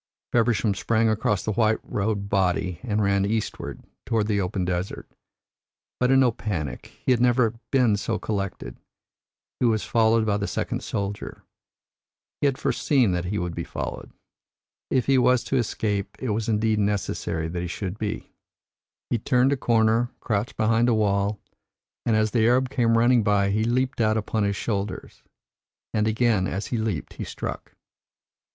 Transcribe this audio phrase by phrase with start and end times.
[0.31, 5.07] Feversham sprang across the white robed body and ran eastward, toward the open desert.
[5.99, 8.77] But in no panic; he had never been so collected.
[9.59, 11.43] He was followed by the second soldier.
[12.41, 14.11] He had foreseen that he would be followed.
[14.89, 18.33] If he was to escape, it was indeed necessary that he should be.
[19.11, 21.39] He turned a corner, crouched behind a wall,
[22.07, 25.21] and as the Arab came running by he leaped out upon his shoulders.
[25.93, 27.75] And again as he leaped he struck."